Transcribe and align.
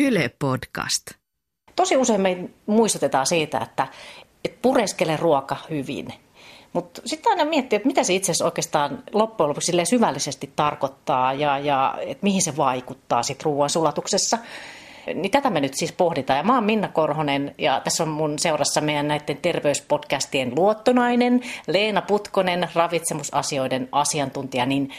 Yle 0.00 0.30
Podcast. 0.38 1.10
Tosi 1.76 1.96
usein 1.96 2.20
me 2.20 2.48
muistutetaan 2.66 3.26
siitä, 3.26 3.58
että, 3.58 3.86
että 4.44 4.58
pureskele 4.62 5.16
ruoka 5.16 5.56
hyvin. 5.70 6.14
Mutta 6.72 7.02
sitten 7.04 7.30
aina 7.30 7.44
miettii, 7.44 7.76
että 7.76 7.86
mitä 7.86 8.04
se 8.04 8.14
itse 8.14 8.32
asiassa 8.32 8.44
oikeastaan 8.44 9.02
loppujen 9.12 9.48
lopuksi 9.48 9.72
syvällisesti 9.90 10.50
tarkoittaa 10.56 11.32
ja, 11.32 11.58
ja 11.58 11.98
että 12.00 12.24
mihin 12.24 12.42
se 12.42 12.56
vaikuttaa 12.56 13.22
sitten 13.22 13.44
ruoansulatuksessa. 13.44 14.38
Niin 15.14 15.30
tätä 15.30 15.50
me 15.50 15.60
nyt 15.60 15.74
siis 15.74 15.92
pohditaan. 15.92 16.36
Ja 16.36 16.42
mä 16.42 16.54
oon 16.54 16.64
Minna 16.64 16.88
Korhonen 16.88 17.54
ja 17.58 17.80
tässä 17.84 18.02
on 18.02 18.08
mun 18.08 18.38
seurassa 18.38 18.80
meidän 18.80 19.08
näiden 19.08 19.36
terveyspodcastien 19.36 20.52
luottonainen, 20.56 21.40
Leena 21.66 22.02
Putkonen, 22.02 22.68
ravitsemusasioiden 22.74 23.88
asiantuntija. 23.92 24.66
Niin 24.66 24.90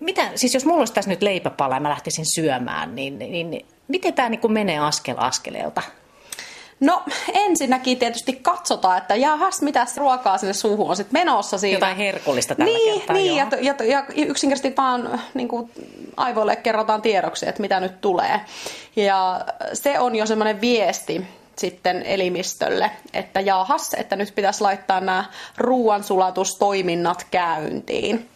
mitä, 0.00 0.30
siis 0.34 0.54
jos 0.54 0.64
mulla 0.64 0.78
olisi 0.78 0.94
tässä 0.94 1.10
nyt 1.10 1.22
leipäpala 1.22 1.74
ja 1.74 1.80
mä 1.80 1.88
lähtisin 1.88 2.34
syömään, 2.34 2.94
niin, 2.94 3.18
niin 3.18 3.66
miten 3.88 4.14
tämä 4.14 4.28
niin 4.28 4.52
menee 4.52 4.78
askel 4.78 5.14
askeleelta? 5.18 5.82
No 6.80 7.02
ensinnäkin 7.34 7.98
tietysti 7.98 8.32
katsotaan, 8.42 8.98
että 8.98 9.14
jahas, 9.14 9.62
mitä 9.62 9.86
ruokaa 9.96 10.38
sinne 10.38 10.52
suuhun 10.52 10.90
on 10.90 10.96
sitten 10.96 11.20
menossa 11.20 11.58
siinä. 11.58 11.76
Jotain 11.76 11.96
herkullista 11.96 12.54
tällä 12.54 12.72
niin, 12.72 12.98
kertaa, 12.98 13.16
Niin, 13.16 13.36
joo. 13.36 13.48
ja, 13.60 13.74
ja, 13.84 13.84
ja 13.84 14.04
yksinkertaisesti 14.26 14.76
vaan 14.76 15.20
niin 15.34 15.48
kuin 15.48 15.70
aivoille 16.16 16.56
kerrotaan 16.56 17.02
tiedoksi, 17.02 17.48
että 17.48 17.60
mitä 17.60 17.80
nyt 17.80 18.00
tulee. 18.00 18.40
Ja 18.96 19.40
se 19.72 19.98
on 19.98 20.16
jo 20.16 20.26
semmoinen 20.26 20.60
viesti 20.60 21.26
sitten 21.58 22.02
elimistölle, 22.02 22.90
että 23.12 23.40
jahas, 23.40 23.94
että 23.94 24.16
nyt 24.16 24.34
pitäisi 24.34 24.60
laittaa 24.60 25.00
nämä 25.00 25.24
ruoansulatustoiminnat 25.56 27.26
käyntiin. 27.30 28.28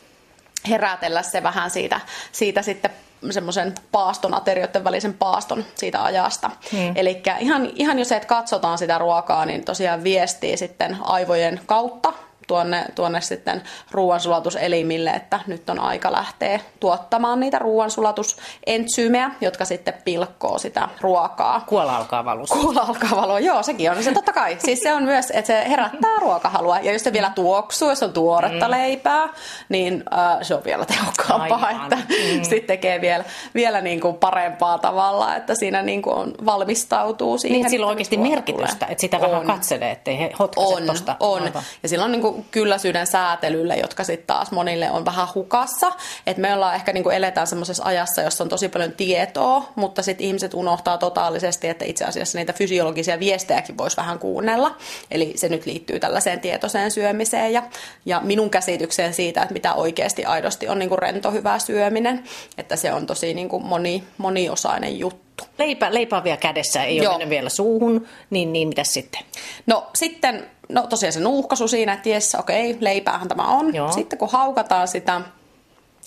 Herätellä 0.69 1.23
se 1.23 1.43
vähän 1.43 1.71
siitä, 1.71 2.01
siitä 2.33 2.63
sitten 2.63 2.91
semmoisen 3.31 3.75
paaston, 3.93 4.35
aterioiden 4.35 4.85
välisen 4.85 5.15
paaston 5.15 5.65
siitä 5.75 6.05
ajasta. 6.05 6.51
Hmm. 6.73 6.93
Eli 6.95 7.23
ihan, 7.41 7.71
ihan 7.75 7.99
jos 7.99 8.13
et 8.13 8.25
katsotaan 8.25 8.79
sitä 8.79 8.99
ruokaa, 8.99 9.47
niin 9.47 9.65
tosiaan 9.65 10.05
viestii 10.05 10.57
sitten 10.57 10.97
aivojen 11.03 11.61
kautta 11.67 12.13
tuonne, 12.53 12.85
tuonne 12.95 13.21
sitten 13.21 13.63
ruoansulatuselimille, 13.91 15.11
että 15.11 15.41
nyt 15.47 15.71
on 15.71 15.79
aika 15.79 16.13
lähteä 16.13 16.61
tuottamaan 16.81 17.41
niitä 17.41 17.59
ruoansulatusentsyymeja, 17.59 19.31
jotka 19.41 19.65
sitten 19.65 19.95
pilkkoo 20.05 20.59
sitä 20.59 20.89
ruokaa. 21.01 21.65
Kuola 21.67 21.97
alkaa 21.97 22.25
valua. 22.25 22.45
Kuola 22.47 22.81
alkaa 22.81 23.11
valua, 23.21 23.41
joo, 23.41 23.63
sekin 23.63 23.91
on. 23.91 24.03
Se 24.03 24.13
totta 24.13 24.33
kai. 24.33 24.57
Siis 24.59 24.81
se 24.83 24.95
on 24.95 25.03
myös, 25.03 25.31
että 25.31 25.47
se 25.47 25.69
herättää 25.69 26.19
ruokahalua. 26.21 26.79
Ja 26.79 26.93
jos 26.93 27.05
se 27.05 27.13
vielä 27.13 27.33
tuoksuu, 27.35 27.89
jos 27.89 28.03
on 28.03 28.13
tuoretta 28.13 28.65
mm. 28.65 28.71
leipää, 28.71 29.29
niin 29.69 30.05
äh, 30.13 30.39
se 30.43 30.55
on 30.55 30.65
vielä 30.65 30.85
tehokkaampaa, 30.85 31.67
Aivan. 31.67 31.83
että 31.83 31.97
mm. 31.97 32.43
sitten 32.43 32.67
tekee 32.67 33.01
vielä, 33.01 33.25
vielä 33.55 33.81
niin 33.81 34.01
kuin 34.01 34.17
parempaa 34.17 34.79
tavalla, 34.79 35.37
että 35.37 35.55
siinä 35.55 35.83
niin 35.83 36.03
kuin 36.03 36.17
on, 36.17 36.35
valmistautuu 36.47 37.39
siihen. 37.39 37.61
Niin, 37.61 37.71
sillä 37.71 37.87
on 37.87 37.91
oikeasti 37.91 38.17
merkitystä, 38.17 38.77
tulee. 38.77 38.93
että 38.93 39.01
sitä 39.01 39.17
on. 39.17 39.23
vähän 39.23 39.47
katselee, 39.47 39.91
ettei 39.91 40.19
he 40.19 40.33
hotkaise 40.39 40.75
On, 40.75 40.87
tosta. 40.87 41.17
on. 41.21 41.43
Aivan. 41.43 41.63
Ja 41.83 41.89
silloin 41.89 42.13
niin 42.13 42.23
kuin 42.23 42.42
kylläisyyden 42.51 43.07
säätelylle, 43.07 43.77
jotka 43.77 44.05
sitten 44.05 44.27
taas 44.27 44.51
monille 44.51 44.91
on 44.91 45.05
vähän 45.05 45.29
hukassa. 45.35 45.93
Että 46.27 46.43
me 46.43 46.55
ollaan 46.55 46.75
ehkä 46.75 46.93
niin 46.93 47.05
kuin 47.05 47.17
eletään 47.17 47.47
semmoisessa 47.47 47.85
ajassa, 47.85 48.23
jossa 48.23 48.45
on 48.45 48.49
tosi 48.49 48.69
paljon 48.69 48.93
tietoa, 48.93 49.73
mutta 49.75 50.03
sitten 50.03 50.27
ihmiset 50.27 50.55
unohtaa 50.55 50.99
totaalisesti, 50.99 51.69
että 51.69 51.85
itse 51.85 52.05
asiassa 52.05 52.39
niitä 52.39 52.53
fysiologisia 52.53 53.21
viestejäkin 53.21 53.79
voisi 53.79 53.97
vähän 53.97 54.19
kuunnella. 54.19 54.77
Eli 55.11 55.33
se 55.37 55.49
nyt 55.49 55.67
liittyy 55.67 56.01
tällaiseen 56.01 56.41
tietoiseen 56.41 56.91
syömiseen 56.91 57.53
ja, 57.53 57.63
ja 58.07 58.21
minun 58.21 58.51
käsitykseen 58.51 59.15
siitä, 59.15 59.43
että 59.43 59.53
mitä 59.53 59.75
oikeasti 59.75 60.25
aidosti 60.25 60.69
on 60.69 60.79
niin 60.79 60.89
kuin 60.89 60.99
rento 60.99 61.31
hyvä 61.31 61.59
syöminen. 61.59 62.25
Että 62.59 62.77
se 62.77 62.93
on 62.93 63.07
tosi 63.07 63.35
niin 63.35 63.49
kuin 63.49 63.67
moni, 63.67 64.05
moniosainen 64.19 64.99
juttu. 64.99 65.22
Leipä, 65.59 65.95
leipä 65.95 66.17
on 66.17 66.25
vielä 66.25 66.37
kädessä, 66.37 66.85
ei 66.85 66.97
Joo. 66.97 67.07
ole 67.07 67.13
mennyt 67.13 67.31
vielä 67.31 67.49
suuhun, 67.49 68.07
niin, 68.31 68.53
niin 68.53 68.69
mitäs 68.69 68.93
sitten? 68.93 69.21
No 69.67 69.87
sitten, 69.95 70.51
no 70.69 70.87
tosiaan 70.87 71.13
se 71.13 71.21
nuuhkaisu 71.21 71.69
siinä, 71.69 71.93
että 71.93 72.09
jes, 72.09 72.35
okei, 72.35 72.77
leipäähän 72.81 73.29
tämä 73.29 73.47
on. 73.49 73.75
Joo. 73.75 73.93
Sitten 73.93 74.19
kun 74.19 74.29
haukataan 74.33 74.89
sitä 74.89 75.21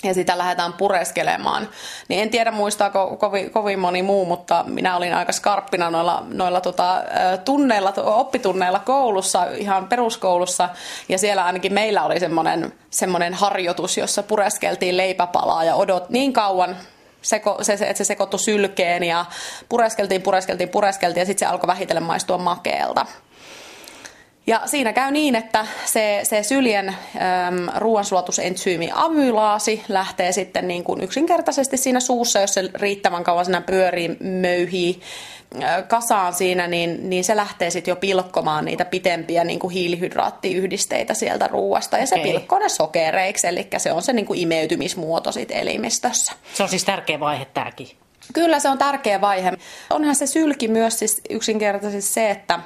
ja 0.03 0.13
sitä 0.13 0.37
lähdetään 0.37 0.73
pureskelemaan, 0.73 1.69
niin 2.07 2.21
en 2.21 2.29
tiedä 2.29 2.51
muistaako 2.51 3.17
kovin, 3.17 3.51
kovin 3.51 3.79
moni 3.79 4.03
muu, 4.03 4.25
mutta 4.25 4.65
minä 4.67 4.95
olin 4.95 5.13
aika 5.13 5.31
skarppina 5.31 5.91
noilla, 5.91 6.23
noilla 6.33 6.61
tota, 6.61 7.03
tunneilla, 7.45 7.93
oppitunneilla 7.97 8.79
koulussa, 8.79 9.45
ihan 9.45 9.87
peruskoulussa, 9.87 10.69
ja 11.09 11.17
siellä 11.17 11.45
ainakin 11.45 11.73
meillä 11.73 12.03
oli 12.03 12.19
semmoinen, 12.19 12.73
semmoinen 12.89 13.33
harjoitus, 13.33 13.97
jossa 13.97 14.23
pureskeltiin 14.23 14.97
leipäpalaa 14.97 15.63
ja 15.63 15.75
odot 15.75 16.09
niin 16.09 16.33
kauan, 16.33 16.77
seko, 17.25 17.57
se, 17.61 17.77
se, 17.77 17.85
että 17.85 17.97
se 17.97 18.03
sekoittui 18.03 18.39
sylkeen 18.39 19.03
ja 19.03 19.25
pureskeltiin, 19.69 20.21
pureskeltiin, 20.21 20.69
pureskeltiin 20.69 21.21
ja 21.21 21.25
sitten 21.25 21.47
se 21.47 21.51
alkoi 21.51 21.67
vähitellen 21.67 22.03
maistua 22.03 22.37
makeelta. 22.37 23.05
Ja 24.47 24.61
siinä 24.65 24.93
käy 24.93 25.11
niin, 25.11 25.35
että 25.35 25.67
se, 25.85 26.19
se 26.23 26.43
syljen 26.43 26.89
äm, 26.89 26.95
ruoansulatusentsyymi 27.77 28.89
amylaasi 28.93 29.83
lähtee 29.87 30.31
sitten 30.31 30.67
niin 30.67 30.83
kuin 30.83 31.01
yksinkertaisesti 31.01 31.77
siinä 31.77 31.99
suussa, 31.99 32.39
jos 32.39 32.53
se 32.53 32.69
riittävän 32.73 33.23
kauan 33.23 33.45
siinä 33.45 33.61
pyörii, 33.61 34.17
möyhii 34.19 35.01
äh, 35.63 35.87
kasaan 35.87 36.33
siinä, 36.33 36.67
niin, 36.67 37.09
niin 37.09 37.23
se 37.23 37.35
lähtee 37.35 37.69
sitten 37.69 37.91
jo 37.91 37.95
pilkkomaan 37.95 38.65
niitä 38.65 38.85
pitempiä 38.85 39.43
niin 39.43 39.59
kuin 39.59 39.73
hiilihydraattiyhdisteitä 39.73 41.13
sieltä 41.13 41.47
ruuasta. 41.47 41.97
Ja 41.97 42.05
se 42.05 42.15
Okei. 42.15 42.31
pilkkoo 42.31 42.59
ne 42.59 42.69
sokereiksi, 42.69 43.47
eli 43.47 43.67
se 43.77 43.91
on 43.91 44.01
se 44.01 44.13
niin 44.13 44.25
kuin 44.25 44.39
imeytymismuoto 44.39 45.31
sit 45.31 45.51
elimistössä. 45.51 46.33
Se 46.53 46.63
on 46.63 46.69
siis 46.69 46.85
tärkeä 46.85 47.19
vaihe 47.19 47.45
tämäkin. 47.45 48.04
Kyllä 48.33 48.59
se 48.59 48.69
on 48.69 48.77
tärkeä 48.77 49.21
vaihe. 49.21 49.53
Onhan 49.89 50.15
se 50.15 50.27
sylki 50.27 50.67
myös 50.67 50.99
siis 50.99 51.21
yksinkertaisesti 51.29 52.13
se, 52.13 52.29
että, 52.29 52.59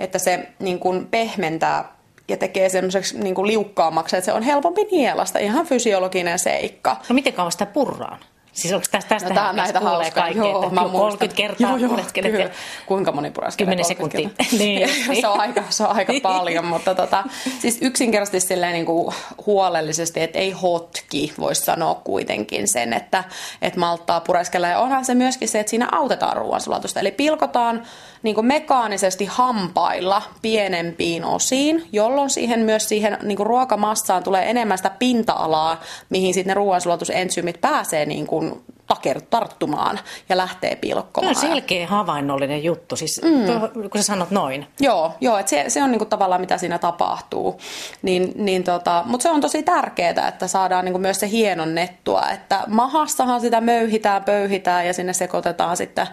että 0.00 0.18
se 0.18 0.48
niin 0.58 0.78
kuin 0.78 1.06
pehmentää 1.06 1.94
ja 2.28 2.36
tekee 2.36 2.68
semmoiseksi 2.68 3.18
niin 3.18 3.34
kuin 3.34 3.46
liukkaammaksi, 3.46 4.16
että 4.16 4.24
se 4.24 4.32
on 4.32 4.42
helpompi 4.42 4.84
nielasta. 4.90 5.38
Ihan 5.38 5.66
fysiologinen 5.66 6.38
seikka. 6.38 6.96
No 7.08 7.14
miten 7.14 7.32
kauan 7.32 7.52
sitä 7.52 7.66
purraan? 7.66 8.18
Siis 8.54 8.74
onko 8.74 8.86
tästä, 8.90 9.08
tästä 9.08 9.28
No, 9.28 9.34
tää 9.34 9.48
on 9.48 9.56
näitä 9.56 9.78
kuulee 9.78 9.96
hauskaa. 9.96 10.22
kaikkea, 10.22 10.44
että 10.44 10.74
mä 10.74 10.80
30 10.80 10.98
muistan. 10.98 11.28
kertaa 11.28 11.68
joo, 11.68 11.76
joo, 11.76 11.88
pureskelet 11.90 12.32
kyllä. 12.32 12.50
Kuinka 12.86 13.12
moni 13.12 13.30
pureskelee? 13.30 13.76
10 13.76 13.96
30 13.98 14.28
sekuntia. 14.28 14.46
Niin, 14.64 14.90
niin. 15.08 15.20
se, 15.20 15.28
on 15.28 15.40
aika, 15.40 15.62
se 15.70 15.84
on 15.84 15.96
aika 15.96 16.12
paljon, 16.22 16.64
mutta 16.64 16.94
tota, 16.94 17.24
siis 17.58 17.78
yksinkertaisesti 17.82 18.48
silleen 18.48 18.72
niin 18.72 18.86
kuin 18.86 19.14
huolellisesti, 19.46 20.20
että 20.20 20.38
ei 20.38 20.50
hotki, 20.50 21.32
voisi 21.38 21.60
sanoa 21.60 21.94
kuitenkin 22.04 22.68
sen, 22.68 22.92
että, 22.92 23.24
että 23.62 23.80
malttaa 23.80 24.20
pureskella. 24.20 24.68
Ja 24.68 24.78
onhan 24.78 25.04
se 25.04 25.14
myöskin 25.14 25.48
se, 25.48 25.60
että 25.60 25.70
siinä 25.70 25.88
autetaan 25.92 26.36
ruoansulatusta. 26.36 27.00
Eli 27.00 27.10
pilkotaan 27.10 27.82
niin 28.22 28.34
kuin 28.34 28.46
mekaanisesti 28.46 29.24
hampailla 29.24 30.22
pienempiin 30.42 31.24
osiin, 31.24 31.88
jolloin 31.92 32.30
siihen 32.30 32.60
myös 32.60 32.88
siihen 32.88 33.18
niin 33.22 33.36
kuin 33.36 33.46
ruokamassaan 33.46 34.22
tulee 34.22 34.50
enemmän 34.50 34.78
sitä 34.78 34.90
pinta-alaa, 34.90 35.80
mihin 36.10 36.34
sitten 36.34 36.50
ne 36.50 36.54
ruoansulatusentsyymit 36.54 37.60
pääsee 37.60 38.06
niin 38.06 38.26
kuin 38.26 38.43
taker, 38.86 39.20
tarttumaan 39.30 40.00
ja 40.28 40.36
lähtee 40.36 40.76
pilkkomaan. 40.76 41.36
on 41.36 41.40
selkeä 41.40 41.86
havainnollinen 41.86 42.64
juttu, 42.64 42.96
siis 42.96 43.20
mm. 43.24 43.90
kun 43.90 44.02
sä 44.02 44.02
sanot 44.02 44.30
noin. 44.30 44.66
Joo, 44.80 45.12
joo 45.20 45.38
että 45.38 45.50
se, 45.50 45.64
se 45.68 45.82
on 45.82 45.90
niinku 45.90 46.04
tavallaan 46.04 46.40
mitä 46.40 46.58
siinä 46.58 46.78
tapahtuu. 46.78 47.60
Niin, 48.02 48.32
niin 48.36 48.64
tota, 48.64 49.02
Mutta 49.06 49.22
se 49.22 49.30
on 49.30 49.40
tosi 49.40 49.62
tärkeää, 49.62 50.28
että 50.28 50.46
saadaan 50.46 50.84
niinku 50.84 50.98
myös 50.98 51.20
se 51.20 51.28
hienonnettua, 51.28 52.22
että 52.22 52.64
mahassahan 52.66 53.40
sitä 53.40 53.60
möyhitään, 53.60 54.24
pöyhitään 54.24 54.86
ja 54.86 54.92
sinne 54.92 55.12
sekoitetaan 55.12 55.76
sitten 55.76 56.06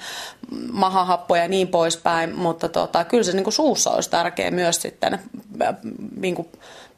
mahahappoja 0.71 1.41
ja 1.41 1.47
niin 1.47 1.67
poispäin, 1.67 2.35
mutta 2.35 2.69
tota, 2.69 3.03
kyllä 3.03 3.23
se 3.23 3.31
niinku 3.31 3.51
suussa 3.51 3.91
olisi 3.91 4.09
tärkeää 4.09 4.51
myös 4.51 4.75
sitten 4.75 5.19
niinku, 6.15 6.47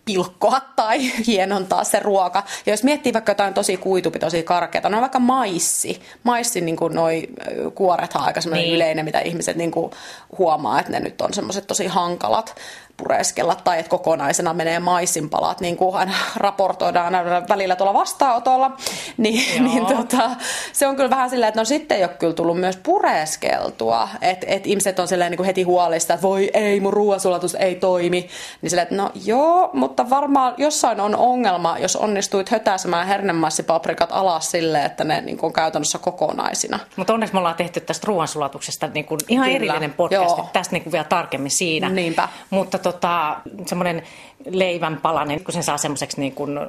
pilkkoa 0.05 0.59
tai 0.75 0.99
hienontaa 1.27 1.83
se 1.83 1.99
ruoka. 1.99 2.43
Ja 2.65 2.73
jos 2.73 2.83
miettii 2.83 3.13
vaikka 3.13 3.31
jotain 3.31 3.53
tosi 3.53 3.77
kuitupitoisia 3.77 4.43
karkeita, 4.43 4.89
no 4.89 5.01
vaikka 5.01 5.19
maissi. 5.19 6.01
Maissin 6.23 6.65
niin 6.65 6.75
kuin 6.75 6.95
noi 6.95 7.27
kuorethan 7.75 8.21
on 8.21 8.27
aika 8.27 8.39
niin. 8.51 8.75
yleinen, 8.75 9.05
mitä 9.05 9.19
ihmiset 9.19 9.57
niin 9.57 9.71
kuin 9.71 9.91
huomaa, 10.37 10.79
että 10.79 10.91
ne 10.91 10.99
nyt 10.99 11.21
on 11.21 11.33
semmoiset 11.33 11.67
tosi 11.67 11.87
hankalat 11.87 12.55
pureskella 12.97 13.55
tai 13.55 13.79
että 13.79 13.89
kokonaisena 13.89 14.53
menee 14.53 14.79
maissinpalat, 14.79 15.61
niin 15.61 15.77
kuin 15.77 15.95
aina 15.95 16.13
raportoidaan 16.35 17.15
aina 17.15 17.41
välillä 17.49 17.75
tuolla 17.75 17.93
vastaanotolla, 17.93 18.71
niin, 19.17 19.63
niin 19.63 19.85
tota, 19.85 20.29
se 20.73 20.87
on 20.87 20.95
kyllä 20.95 21.09
vähän 21.09 21.29
silleen, 21.29 21.47
että 21.47 21.61
no 21.61 21.65
sitten 21.65 21.97
ei 21.97 22.03
ole 22.03 22.11
kyllä 22.19 22.33
tullut 22.33 22.59
myös 22.59 22.77
pureskeltua, 22.77 24.09
että 24.21 24.45
et 24.49 24.67
ihmiset 24.67 24.99
on 24.99 25.07
silleen 25.07 25.31
niin 25.31 25.37
kuin 25.37 25.45
heti 25.45 25.63
huolista, 25.63 26.13
että 26.13 26.21
voi 26.21 26.49
ei, 26.53 26.79
mun 26.79 26.93
ruoansulatus 26.93 27.55
ei 27.55 27.75
toimi, 27.75 28.29
niin 28.61 28.69
silleen, 28.69 28.83
että 28.83 28.95
no 28.95 29.11
joo, 29.25 29.69
mutta 29.73 30.09
varmaan 30.09 30.53
jossain 30.57 30.99
on 30.99 31.15
ongelma, 31.15 31.79
jos 31.79 31.95
onnistuit 31.95 32.49
hötäsemään 32.49 33.07
hernemassipaprikat 33.07 34.09
alas 34.11 34.51
silleen, 34.51 34.85
että 34.85 35.03
ne 35.03 35.21
niin 35.21 35.37
kuin 35.37 35.47
on 35.47 35.53
käytännössä 35.53 35.97
kokonaisina. 35.97 36.79
Mutta 36.95 37.13
onneksi 37.13 37.33
me 37.33 37.39
ollaan 37.39 37.55
tehty 37.55 37.79
tästä 37.79 38.07
ruoansulatuksesta 38.07 38.87
niin 38.87 39.05
kuin 39.05 39.19
ihan 39.27 39.45
Kyllä, 39.45 39.55
erillinen 39.55 39.93
podcast, 39.93 40.37
tästä 40.53 40.73
niin 40.73 40.83
kuin 40.83 40.91
vielä 40.91 41.03
tarkemmin 41.03 41.51
siinä. 41.51 41.89
Niinpä. 41.89 42.29
Mutta 42.49 42.77
tota, 42.79 42.92
tota, 42.93 43.37
semmoinen 43.65 44.03
leivän 44.49 44.97
palanen, 44.97 45.43
kun 45.43 45.53
sen 45.53 45.63
saa 45.63 45.77
semmoiseksi 45.77 46.19
niin 46.19 46.35
kuin 46.35 46.59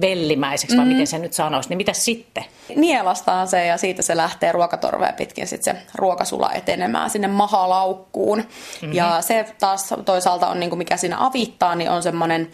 vellimäiseksi, 0.00 0.76
vai 0.76 0.84
mm. 0.84 0.90
miten 0.90 1.06
se 1.06 1.18
nyt 1.18 1.32
sanoisi, 1.32 1.68
niin 1.68 1.76
mitä 1.76 1.92
sitten? 1.92 2.44
Nielastaan 2.76 3.48
se 3.48 3.66
ja 3.66 3.78
siitä 3.78 4.02
se 4.02 4.16
lähtee 4.16 4.52
ruokatorvea 4.52 5.12
pitkin 5.12 5.46
sitten 5.46 5.76
se 5.76 5.82
ruokasula 5.94 6.52
etenemään 6.52 7.10
sinne 7.10 7.28
mahalaukkuun. 7.28 8.38
Mm-hmm. 8.38 8.92
Ja 8.92 9.20
se 9.20 9.46
taas 9.60 9.94
toisaalta 10.04 10.48
on, 10.48 10.60
niin 10.60 10.70
kuin 10.70 10.78
mikä 10.78 10.96
siinä 10.96 11.26
avittaa, 11.26 11.74
niin 11.74 11.90
on 11.90 12.02
semmoinen 12.02 12.50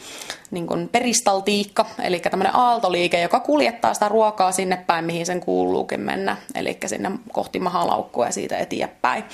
niin 0.50 0.66
kuin 0.66 0.88
peristaltiikka, 0.88 1.86
eli 2.02 2.20
tämmöinen 2.20 2.56
aaltoliike, 2.56 3.20
joka 3.20 3.40
kuljettaa 3.40 3.94
sitä 3.94 4.08
ruokaa 4.08 4.52
sinne 4.52 4.76
päin, 4.86 5.04
mihin 5.04 5.26
sen 5.26 5.40
kuuluukin 5.40 6.00
mennä, 6.00 6.36
eli 6.54 6.78
sinne 6.86 7.10
kohti 7.32 7.60
mahalaukkua 7.60 8.26
ja 8.26 8.32
siitä 8.32 8.58
eteenpäin. 8.58 9.24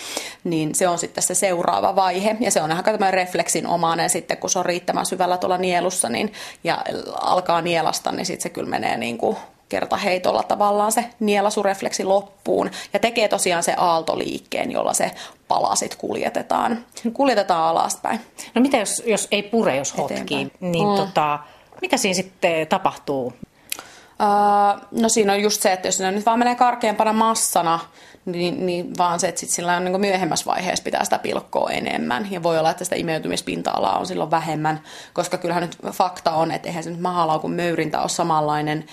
Niin 0.44 0.74
se 0.74 0.88
on 0.88 0.98
sitten 0.98 1.24
se 1.24 1.34
seuraava 1.34 1.96
vaihe, 1.96 2.36
ja 2.40 2.50
se 2.50 2.62
on 2.62 2.70
ihan 2.70 2.84
tämmöinen 2.84 3.14
refleksin 3.14 3.66
omainen 3.66 4.10
sitten, 4.10 4.36
kun 4.36 4.50
se 4.50 4.58
on 4.58 4.66
riittävän 4.66 5.06
syvällä 5.06 5.38
tuolla 5.38 5.58
nielussa, 5.58 6.08
niin, 6.08 6.32
ja 6.64 6.82
alkaa 7.20 7.62
nielasta, 7.62 8.12
niin 8.12 8.26
sitten 8.26 8.42
se 8.42 8.48
kyllä 8.48 8.70
menee 8.70 8.96
niin 8.96 9.18
kuin 9.18 9.36
kertaheitolla 9.68 10.42
tavallaan 10.42 10.92
se 10.92 11.04
nielasurefleksi 11.20 12.04
loppuun 12.04 12.70
ja 12.92 12.98
tekee 12.98 13.28
tosiaan 13.28 13.62
se 13.62 13.74
aaltoliikkeen, 13.76 14.72
jolla 14.72 14.94
se 14.94 15.10
palasit 15.48 15.94
kuljetetaan, 15.94 16.84
kuljetetaan 17.12 17.64
alaspäin. 17.64 18.20
No 18.54 18.62
mitä 18.62 18.76
jos, 18.76 19.02
jos 19.06 19.28
ei 19.30 19.42
pure, 19.42 19.76
jos 19.76 19.98
hotkii, 19.98 20.52
niin 20.60 20.88
mm. 20.88 20.96
tota, 20.96 21.38
mitä 21.80 21.96
siinä 21.96 22.14
sitten 22.14 22.66
tapahtuu? 22.66 23.32
Uh, 24.22 25.00
no 25.00 25.08
siinä 25.08 25.32
on 25.32 25.42
just 25.42 25.62
se, 25.62 25.72
että 25.72 25.88
jos 25.88 26.00
ne 26.00 26.10
nyt 26.10 26.26
vaan 26.26 26.38
menee 26.38 26.54
karkeampana 26.54 27.12
massana, 27.12 27.80
niin, 28.24 28.66
niin 28.66 28.98
vaan 28.98 29.20
se, 29.20 29.28
että 29.28 29.40
sit 29.40 29.50
sillä 29.50 29.76
on 29.76 29.84
niin 29.84 30.00
myöhemmässä 30.00 30.46
vaiheessa 30.46 30.82
pitää 30.82 31.04
sitä 31.04 31.18
pilkkoa 31.18 31.70
enemmän. 31.70 32.28
Ja 32.30 32.42
voi 32.42 32.58
olla, 32.58 32.70
että 32.70 32.84
sitä 32.84 32.96
imeytymispinta-alaa 32.96 33.98
on 33.98 34.06
silloin 34.06 34.30
vähemmän, 34.30 34.80
koska 35.12 35.38
kyllähän 35.38 35.62
nyt 35.62 35.78
fakta 35.92 36.30
on, 36.30 36.50
että 36.50 36.68
eihän 36.68 36.84
se 36.84 36.90
nyt 36.90 37.00
mahalaukun 37.00 37.52
möyrintä 37.52 38.00
ole 38.00 38.08
samanlainen 38.08 38.84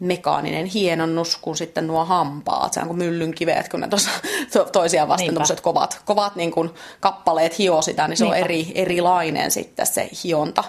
mekaaninen 0.00 0.66
hienonnus 0.66 1.36
kuin 1.36 1.56
sitten 1.56 1.86
nuo 1.86 2.04
hampaat. 2.04 2.72
Se 2.72 2.80
on 2.80 2.86
kuin 2.86 2.98
myllyn 2.98 3.34
kiveet, 3.34 3.68
kun 3.68 3.80
ne 3.80 3.88
tuossa 3.88 4.10
toisiaan 4.72 5.08
vasten 5.08 5.34
kovat, 5.62 6.00
kovat 6.04 6.36
niin 6.36 6.50
kuin 6.50 6.70
kappaleet 7.00 7.58
hio 7.58 7.82
sitä, 7.82 8.08
niin 8.08 8.16
se 8.16 8.24
Niinpä. 8.24 8.38
on 8.38 8.44
eri, 8.44 8.72
erilainen 8.74 9.50
sitten 9.50 9.86
se 9.86 10.10
hionta. 10.24 10.64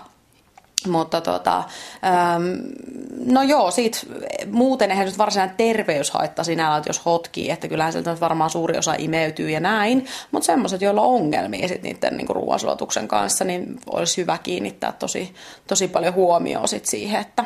Mutta 0.87 1.21
tota, 1.21 1.63
no 3.25 3.43
joo, 3.43 3.71
siitä 3.71 3.99
muuten 4.51 4.91
eihän 4.91 5.05
nyt 5.05 5.17
varsinainen 5.17 5.57
terveyshaitta 5.57 6.43
sinällä, 6.43 6.77
että 6.77 6.89
jos 6.89 7.05
hotkii, 7.05 7.49
että 7.49 7.67
kyllähän 7.67 7.93
sieltä 7.93 8.19
varmaan 8.19 8.49
suuri 8.49 8.77
osa 8.77 8.95
imeytyy 8.97 9.49
ja 9.49 9.59
näin, 9.59 10.05
mutta 10.31 10.45
semmoiset, 10.45 10.81
joilla 10.81 11.01
on 11.01 11.15
ongelmia 11.15 11.67
sit 11.67 11.83
niiden 11.83 12.17
niin 12.17 12.29
ruoansulatuksen 12.29 13.07
kanssa, 13.07 13.45
niin 13.45 13.79
olisi 13.85 14.21
hyvä 14.21 14.37
kiinnittää 14.37 14.91
tosi, 14.91 15.33
tosi 15.67 15.87
paljon 15.87 16.13
huomioon 16.13 16.67
sit 16.67 16.85
siihen, 16.85 17.21
että 17.21 17.43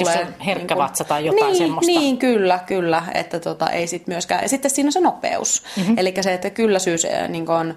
tulee... 0.00 0.18
Jos 0.18 0.28
on 0.28 0.34
herkkä 0.46 0.74
niin 0.74 0.84
vatsa 0.84 1.04
tai 1.04 1.26
jotain 1.26 1.46
niin, 1.46 1.56
semmoista. 1.56 1.92
Niin, 1.92 2.18
kyllä, 2.18 2.58
kyllä. 2.66 3.02
Että 3.14 3.40
tota, 3.40 3.70
ei 3.70 3.86
sit 3.86 4.06
myöskään... 4.06 4.42
Ja 4.42 4.48
sitten 4.48 4.70
siinä 4.70 4.88
on 4.88 4.92
se 4.92 5.00
nopeus. 5.00 5.62
Mm-hmm. 5.76 5.94
Eli 5.98 6.14
se, 6.20 6.34
että 6.34 6.50
kylläisyys 6.50 7.04
eh, 7.04 7.28
niin 7.28 7.50
on 7.50 7.74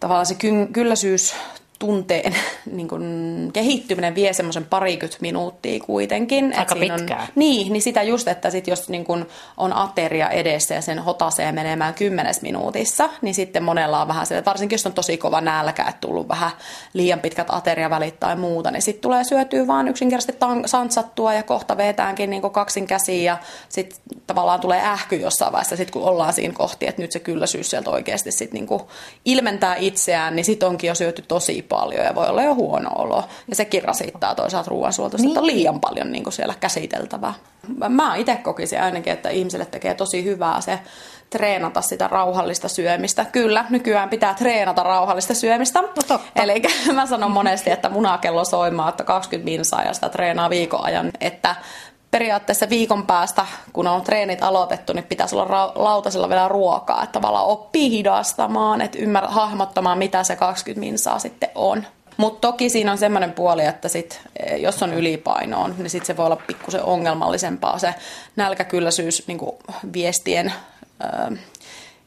tavallaan 0.00 0.26
se 0.26 0.36
kylläisyys 0.72 1.34
tunteen 1.82 2.34
niin 2.76 2.88
kun, 2.88 3.50
kehittyminen 3.52 4.14
vie 4.14 4.32
semmoisen 4.32 4.64
parikymmentä 4.64 5.18
minuuttia 5.20 5.80
kuitenkin. 5.80 6.54
Aika 6.58 6.76
pitkään. 6.76 7.20
On, 7.20 7.28
niin, 7.34 7.72
niin 7.72 7.82
sitä 7.82 8.02
just, 8.02 8.28
että 8.28 8.50
sit 8.50 8.66
jos 8.66 8.88
niin 8.88 9.04
kun 9.04 9.26
on 9.56 9.72
ateria 9.72 10.28
edessä 10.28 10.74
ja 10.74 10.80
sen 10.80 10.98
hotasee 10.98 11.52
menemään 11.52 11.94
kymmenes 11.94 12.42
minuutissa, 12.42 13.10
niin 13.22 13.34
sitten 13.34 13.62
monella 13.62 14.02
on 14.02 14.08
vähän 14.08 14.26
se, 14.26 14.42
varsinkin 14.46 14.74
jos 14.74 14.86
on 14.86 14.92
tosi 14.92 15.16
kova 15.16 15.40
nälkä, 15.40 15.82
että 15.82 16.00
tullut 16.00 16.28
vähän 16.28 16.50
liian 16.92 17.20
pitkät 17.20 17.46
ateriavälit 17.50 18.20
tai 18.20 18.36
muuta, 18.36 18.70
niin 18.70 18.82
sitten 18.82 19.02
tulee 19.02 19.24
syötyä 19.24 19.66
vaan 19.66 19.88
yksinkertaisesti 19.88 20.38
santsattua 20.66 21.34
ja 21.34 21.42
kohta 21.42 21.76
vetäänkin 21.76 22.30
niin 22.30 22.42
kaksin 22.42 22.86
käsiin 22.86 23.24
ja 23.24 23.38
sitten 23.68 23.98
tavallaan 24.26 24.60
tulee 24.60 24.82
ähky 24.82 25.16
jossain 25.16 25.52
vaiheessa, 25.52 25.76
sit 25.76 25.90
kun 25.90 26.02
ollaan 26.02 26.32
siinä 26.32 26.54
kohti, 26.54 26.86
että 26.86 27.02
nyt 27.02 27.12
se 27.12 27.20
kylläisyys 27.20 27.70
sieltä 27.70 27.90
oikeasti 27.90 28.32
sit 28.32 28.52
niin 28.52 28.68
ilmentää 29.24 29.76
itseään, 29.76 30.36
niin 30.36 30.44
sitten 30.44 30.68
onkin 30.68 30.88
jo 30.88 30.94
syöty 30.94 31.22
tosi 31.22 31.62
paljon 31.72 32.04
ja 32.04 32.14
voi 32.14 32.26
olla 32.26 32.42
jo 32.42 32.54
huono 32.54 32.90
olo. 32.94 33.24
Ja 33.48 33.56
sekin 33.56 33.84
rasittaa 33.84 34.34
toisaalta 34.34 34.70
ruoansuoltosta, 34.70 35.22
niin. 35.22 35.30
että 35.30 35.40
on 35.40 35.46
liian 35.46 35.80
paljon 35.80 36.12
niin 36.12 36.24
kuin 36.24 36.32
siellä 36.32 36.54
käsiteltävää. 36.60 37.34
Mä 37.88 38.16
itse 38.16 38.36
kokisin 38.36 38.82
ainakin, 38.82 39.12
että 39.12 39.28
ihmiselle 39.28 39.66
tekee 39.66 39.94
tosi 39.94 40.24
hyvää 40.24 40.60
se 40.60 40.78
treenata 41.30 41.80
sitä 41.80 42.08
rauhallista 42.08 42.68
syömistä. 42.68 43.24
Kyllä, 43.24 43.64
nykyään 43.70 44.08
pitää 44.08 44.34
treenata 44.34 44.82
rauhallista 44.82 45.34
syömistä. 45.34 45.82
No 45.82 46.20
Eli 46.36 46.62
mä 46.94 47.06
sanon 47.06 47.30
monesti, 47.30 47.70
että 47.70 47.88
munakello 47.88 48.44
soimaa, 48.44 48.88
että 48.88 49.04
20 49.04 49.50
minsaa 49.50 49.82
ja 49.82 49.92
sitä 49.92 50.08
treenaa 50.08 50.50
viikon 50.50 50.84
ajan. 50.84 51.10
Että 51.20 51.56
periaatteessa 52.12 52.68
viikon 52.68 53.06
päästä, 53.06 53.46
kun 53.72 53.86
on 53.86 54.02
treenit 54.02 54.42
aloitettu, 54.42 54.92
niin 54.92 55.04
pitäisi 55.04 55.36
olla 55.36 55.72
lautasella 55.74 56.28
vielä 56.28 56.48
ruokaa. 56.48 57.02
Että 57.02 57.12
tavallaan 57.12 57.46
oppii 57.46 57.90
hidastamaan, 57.90 58.80
että 58.80 58.98
ymmär- 58.98 59.30
hahmottamaan, 59.30 59.98
mitä 59.98 60.24
se 60.24 60.36
20 60.36 60.80
minsaa 60.80 61.18
sitten 61.18 61.50
on. 61.54 61.86
Mutta 62.16 62.48
toki 62.48 62.68
siinä 62.68 62.92
on 62.92 62.98
semmoinen 62.98 63.32
puoli, 63.32 63.64
että 63.64 63.88
sit, 63.88 64.20
eh, 64.36 64.60
jos 64.60 64.82
on 64.82 64.94
ylipainoon, 64.94 65.74
niin 65.78 65.90
sit 65.90 66.06
se 66.06 66.16
voi 66.16 66.26
olla 66.26 66.42
pikkusen 66.46 66.84
ongelmallisempaa 66.84 67.78
se 67.78 67.94
nälkäkylläisyys 68.36 69.28
niin 69.28 69.40
viestien 69.92 70.52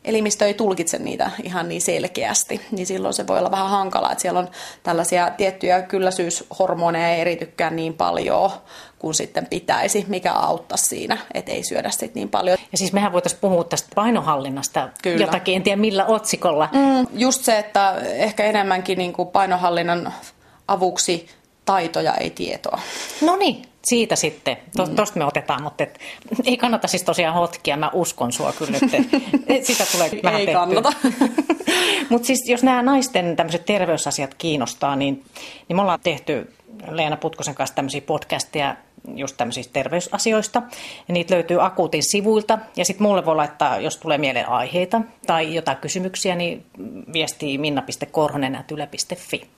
elimistö 0.05 0.45
ei 0.45 0.53
tulkitse 0.53 0.97
niitä 0.97 1.31
ihan 1.43 1.69
niin 1.69 1.81
selkeästi, 1.81 2.61
niin 2.71 2.87
silloin 2.87 3.13
se 3.13 3.27
voi 3.27 3.39
olla 3.39 3.51
vähän 3.51 3.69
hankalaa, 3.69 4.11
että 4.11 4.21
siellä 4.21 4.39
on 4.39 4.49
tällaisia 4.83 5.31
tiettyjä 5.37 5.81
kylläisyyshormoneja 5.81 7.09
ei 7.09 7.21
eritykkään 7.21 7.75
niin 7.75 7.93
paljon 7.93 8.51
kuin 8.99 9.13
sitten 9.13 9.45
pitäisi, 9.45 10.05
mikä 10.07 10.31
auttaa 10.31 10.77
siinä, 10.77 11.17
että 11.33 11.51
ei 11.51 11.63
syödä 11.63 11.89
sitten 11.89 12.11
niin 12.15 12.29
paljon. 12.29 12.57
Ja 12.71 12.77
siis 12.77 12.93
mehän 12.93 13.13
voitaisiin 13.13 13.41
puhua 13.41 13.63
tästä 13.63 13.89
painohallinnasta 13.95 14.89
Kyllä. 15.03 15.25
jotakin, 15.25 15.55
en 15.55 15.63
tiedä 15.63 15.81
millä 15.81 16.05
otsikolla. 16.05 16.69
Mm, 16.71 17.07
just 17.13 17.43
se, 17.43 17.57
että 17.57 17.95
ehkä 18.03 18.43
enemmänkin 18.43 18.97
niin 18.97 19.13
kuin 19.13 19.27
painohallinnan 19.27 20.13
avuksi 20.67 21.27
taitoja, 21.65 22.13
ei 22.13 22.29
tietoa. 22.29 22.79
No 23.21 23.35
niin, 23.35 23.65
siitä 23.85 24.15
sitten. 24.15 24.57
Tuosta 24.95 25.19
me 25.19 25.25
otetaan, 25.25 25.63
mutta 25.63 25.83
et, 25.83 25.99
ei 26.45 26.57
kannata 26.57 26.87
siis 26.87 27.03
tosiaan 27.03 27.35
hotkia. 27.35 27.77
Mä 27.77 27.89
uskon 27.93 28.31
sua 28.31 28.53
kyllä, 28.53 28.77
että 28.81 28.97
et 29.53 29.65
sitä 29.65 29.85
tulee 29.91 30.11
vähän 30.23 30.41
Ei 30.41 30.53
kannata. 30.53 30.93
mutta 32.09 32.25
siis 32.25 32.49
jos 32.49 32.63
nämä 32.63 32.83
naisten 32.83 33.35
tämmöiset 33.35 33.65
terveysasiat 33.65 34.33
kiinnostaa, 34.33 34.95
niin, 34.95 35.23
niin 35.67 35.75
me 35.75 35.81
ollaan 35.81 35.99
tehty 36.03 36.53
Leena 36.89 37.17
Putkosen 37.17 37.55
kanssa 37.55 37.75
tämmöisiä 37.75 38.01
podcasteja 38.01 38.75
just 39.15 39.37
tämmöisistä 39.37 39.73
terveysasioista. 39.73 40.61
Ja 41.07 41.13
niitä 41.13 41.33
löytyy 41.33 41.65
akuutin 41.65 42.03
sivuilta. 42.03 42.59
Ja 42.75 42.85
sitten 42.85 43.07
mulle 43.07 43.25
voi 43.25 43.35
laittaa, 43.35 43.79
jos 43.79 43.97
tulee 43.97 44.17
mieleen 44.17 44.49
aiheita 44.49 45.01
tai 45.27 45.55
jotain 45.55 45.77
kysymyksiä, 45.77 46.35
niin 46.35 46.65
viestii 47.13 47.57
minna.korhonen.yle.fi. 47.57 49.54